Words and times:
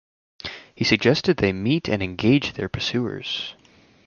He 0.73 0.83
suggested 0.83 1.37
they 1.37 1.53
meet 1.53 1.87
and 1.87 2.01
engage 2.01 2.53
their 2.53 2.67
pursuers. 2.67 3.53